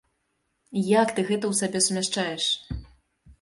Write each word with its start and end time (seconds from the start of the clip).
Як 1.01 1.07
ты 1.19 1.25
гэта 1.27 1.45
ў 1.49 1.53
сабе 1.61 1.79
сумяшчаеш? 1.89 2.43